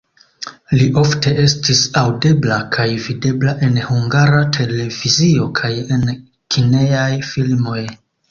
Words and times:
Li 0.77 0.85
ofte 1.01 1.33
estis 1.43 1.81
aŭdebla 2.01 2.57
kaj 2.77 2.85
videbla 3.03 3.53
en 3.69 3.77
Hungara 3.89 4.41
Televizio 4.57 5.47
kaj 5.61 5.71
en 5.97 6.07
kinejaj 6.57 7.11
filmoj. 7.35 7.79